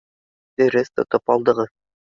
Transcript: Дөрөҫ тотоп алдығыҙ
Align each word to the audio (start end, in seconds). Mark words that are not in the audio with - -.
Дөрөҫ 0.61 0.91
тотоп 0.99 1.37
алдығыҙ 1.37 1.75